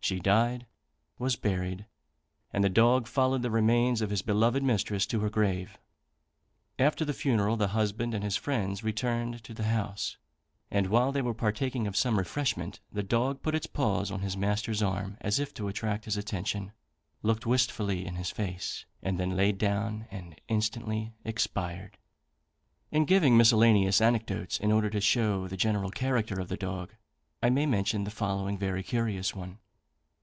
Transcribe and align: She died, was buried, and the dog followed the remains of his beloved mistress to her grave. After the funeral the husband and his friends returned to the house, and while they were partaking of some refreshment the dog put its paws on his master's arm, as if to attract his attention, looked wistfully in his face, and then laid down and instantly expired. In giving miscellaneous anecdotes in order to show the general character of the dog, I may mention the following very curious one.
She 0.00 0.20
died, 0.20 0.64
was 1.18 1.36
buried, 1.36 1.84
and 2.50 2.64
the 2.64 2.70
dog 2.70 3.06
followed 3.06 3.42
the 3.42 3.50
remains 3.50 4.00
of 4.00 4.08
his 4.08 4.22
beloved 4.22 4.62
mistress 4.62 5.04
to 5.04 5.20
her 5.20 5.28
grave. 5.28 5.76
After 6.78 7.04
the 7.04 7.12
funeral 7.12 7.58
the 7.58 7.68
husband 7.68 8.14
and 8.14 8.24
his 8.24 8.34
friends 8.38 8.82
returned 8.82 9.44
to 9.44 9.52
the 9.52 9.64
house, 9.64 10.16
and 10.70 10.86
while 10.86 11.12
they 11.12 11.20
were 11.20 11.34
partaking 11.34 11.86
of 11.86 11.94
some 11.94 12.16
refreshment 12.16 12.80
the 12.90 13.02
dog 13.02 13.42
put 13.42 13.54
its 13.54 13.66
paws 13.66 14.10
on 14.10 14.20
his 14.20 14.34
master's 14.34 14.82
arm, 14.82 15.18
as 15.20 15.38
if 15.38 15.52
to 15.52 15.68
attract 15.68 16.06
his 16.06 16.16
attention, 16.16 16.72
looked 17.22 17.44
wistfully 17.44 18.06
in 18.06 18.14
his 18.14 18.30
face, 18.30 18.86
and 19.02 19.20
then 19.20 19.36
laid 19.36 19.58
down 19.58 20.06
and 20.10 20.40
instantly 20.48 21.12
expired. 21.22 21.98
In 22.90 23.04
giving 23.04 23.36
miscellaneous 23.36 24.00
anecdotes 24.00 24.58
in 24.58 24.72
order 24.72 24.88
to 24.88 25.02
show 25.02 25.48
the 25.48 25.58
general 25.58 25.90
character 25.90 26.40
of 26.40 26.48
the 26.48 26.56
dog, 26.56 26.94
I 27.42 27.50
may 27.50 27.66
mention 27.66 28.04
the 28.04 28.10
following 28.10 28.56
very 28.56 28.82
curious 28.82 29.34
one. 29.34 29.58